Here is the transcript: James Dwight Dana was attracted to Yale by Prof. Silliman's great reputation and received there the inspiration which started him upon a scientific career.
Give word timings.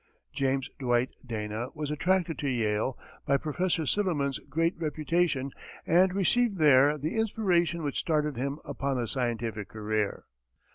James 0.33 0.67
Dwight 0.79 1.11
Dana 1.23 1.67
was 1.75 1.91
attracted 1.91 2.39
to 2.39 2.47
Yale 2.49 2.97
by 3.27 3.37
Prof. 3.37 3.71
Silliman's 3.87 4.39
great 4.49 4.73
reputation 4.79 5.51
and 5.85 6.11
received 6.15 6.57
there 6.57 6.97
the 6.97 7.19
inspiration 7.19 7.83
which 7.83 7.99
started 7.99 8.35
him 8.35 8.57
upon 8.65 8.97
a 8.97 9.07
scientific 9.07 9.69
career. 9.69 10.25